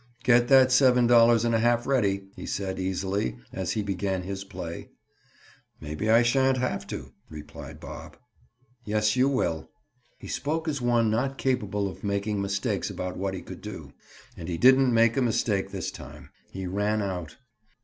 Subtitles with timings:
[0.23, 4.43] "Get that seven dollars and a half ready," he said easily as he began his
[4.43, 4.89] play.
[5.79, 8.17] "Maybe I shan't have to," replied Bob.
[8.83, 9.69] "Yes, you will."
[10.17, 13.93] He spoke as one not capable of making mistakes about what he could do.
[14.35, 16.31] And he didn't make a mistake this time.
[16.49, 17.37] He ran out.